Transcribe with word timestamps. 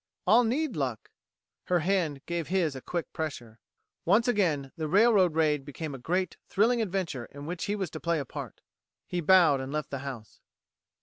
"I'll 0.25 0.43
need 0.43 0.75
luck." 0.75 1.11
Her 1.65 1.81
hand 1.81 2.25
gave 2.25 2.47
his 2.47 2.75
a 2.75 2.81
quick 2.81 3.13
pressure. 3.13 3.59
Once 4.03 4.27
again 4.27 4.71
the 4.75 4.87
railroad 4.87 5.35
raid 5.35 5.63
became 5.63 5.93
a 5.93 5.99
great, 5.99 6.37
thrilling 6.47 6.81
adventure 6.81 7.25
in 7.25 7.45
which 7.45 7.65
he 7.65 7.75
was 7.75 7.91
to 7.91 7.99
play 7.99 8.17
a 8.17 8.25
part. 8.25 8.61
"He 9.05 9.21
bowed 9.21 9.61
and 9.61 9.71
left 9.71 9.91
the 9.91 9.99
house. 9.99 10.39